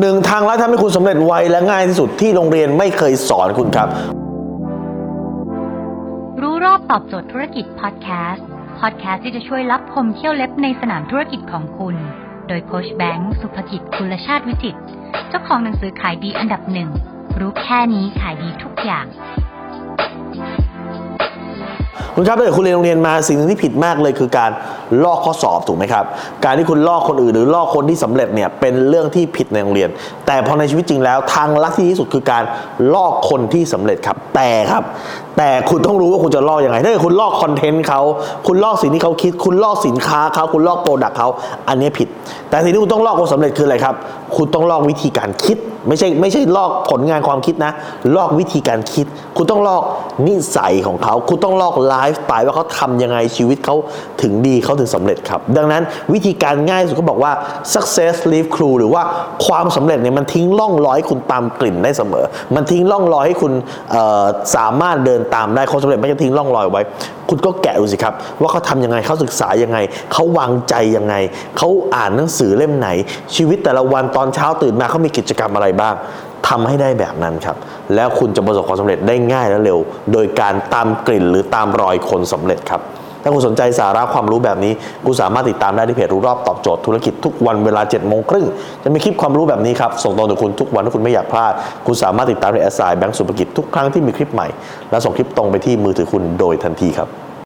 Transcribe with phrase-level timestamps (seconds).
[0.00, 3.88] หนึ่งทางลัดทำให้คุณสำเร็จไวและง่ายที่สุดที่โรงเรียนไม่เคยสอนคุณครับ
[6.42, 8.46] รู้รอบตอบโจทย์ธุรกิจพอดแคสต์
[8.80, 11.96] พอดแคสต์ที่จะช่วยรับพมเที่ยวเล็บในสนามธุรกิจของคุณ
[12.48, 14.76] โดยโคชแบงค์สุภกิจคุณชาติวิจิต
[15.28, 16.88] เจ้าของหนังสือขายดีอันดับหนึ่ง
[17.40, 19.06] รู้แค่นี้ขายดีทุกอย่าง
[22.20, 24.50] คุณครับถ้าเกิดคุณเรียนโรงเรียนมาสิ่งหนึ่งที่ผิดมากเลยคือการ
[25.04, 26.04] ลอกข้อสอบถูกไหมครับ
[26.44, 29.88] การที่คุณลอกคนอื่นหรือลอกคนที่สำเร็จเนี่ยเป็นเรื่องที่ผิดในโรงเรียน
[30.26, 32.42] แต่พอในชีวิตจริงแล้วทางลัดที่ดีที่สุดคือการ
[32.94, 34.82] ลอกคนที่สำเร็จครับ แต่ครับ
[35.38, 38.00] แต่คุณต้องรู้ว่าคุณจะลอกยังไงถ้าเกิดคุณลอก content เขา
[38.46, 41.28] คุณลอกสิ่งที่เขาคิด คุณลอกสินค้าเขาคุณลอก product เขา
[41.68, 42.08] อันนี้ผิด
[42.48, 43.94] แต่สิ่งที่คุณต้องลอกคนสำเร็จคืออะไรครับ
[44.36, 47.72] คุณต้องลอกวิธีการคิดไม่ใช่ไม่ใช่ลอกผลงานความคิดนะ
[48.16, 49.06] ลอกวิธีการคิด
[49.36, 49.82] คุณต้องลอก
[50.26, 53.76] นิสัยของเขา คุณต้องลอกไลฟ์สไตล์ว่าเขาทำยังไงชีวิตเขา
[54.22, 55.82] ถึงดีเขาถึงสำเร็จครับ ดังนั้น
[56.12, 57.32] วิธีการง่ายสุดก็บอกว่า
[57.74, 59.02] success leave clue หรือว่า
[59.46, 63.52] ความสำเร็จเนี่ยมันทิ้งร่องรอยให้คุณตามกลิ่นได้เสมอ มันทิ้งร่องรอยให้คุณ
[64.56, 66.82] สามารถเดินตามได้คนสำเร็จไม่จะทิ้งร่องรอยไว้
[67.30, 69.78] คุณก็แกะดูสิครับ ว่าเขาทำยังไงเขาศึกษายังไง
[70.12, 71.14] เขาวางใจยังไง
[71.58, 72.88] เขาอ่านหนังสือเล่มไหน
[73.36, 75.94] ชีวิตแต่ละวันตอนเช้าตื่นมาเขามีกิจกรรมอะไรบ้าง
[76.48, 77.56] ทำให้ได้แบบนั้นครับ
[77.94, 79.78] แล้วคุณจะประสบความสำเร็จได้ง่ายและเร็ว
[80.12, 82.82] โดยการตามกลิ่นหรือตามรอยคนสำเร็จครับ
[83.22, 84.72] ถ้าคุณสนใจสาระความรู้แบบนี้
[85.06, 88.46] คุณสามารถติดตามได้ที่เพจรู้รอบตอบโจทย์ธุรกิจทุกวันเวลา7จ็ดโมงครึ่ง
[88.84, 91.52] จะมีคลิปความรู้แบบนี้ครับ ส่งตรงถึงคุณทุกวันถ้าคุณไม่อยากพลาด
[91.86, 94.48] คุณสามารถติดตามในแอสไซน์แบงก์สุภกิจทุกครั้งที่มีคลิปใหม่
[94.90, 97.08] และส่งคลิปตรงไปที่มือถือคุณโดยทันทีครับ